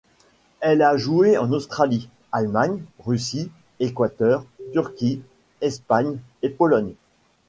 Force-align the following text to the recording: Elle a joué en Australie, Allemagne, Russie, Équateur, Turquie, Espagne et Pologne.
Elle 0.61 0.81
a 0.81 0.97
joué 0.97 1.37
en 1.37 1.51
Australie, 1.51 2.09
Allemagne, 2.31 2.81
Russie, 2.97 3.51
Équateur, 3.79 4.45
Turquie, 4.73 5.21
Espagne 5.61 6.17
et 6.41 6.49
Pologne. 6.49 6.93